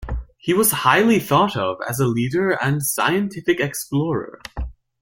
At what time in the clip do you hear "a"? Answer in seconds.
1.99-2.07